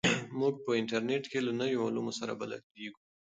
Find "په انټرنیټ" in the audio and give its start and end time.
0.65-1.23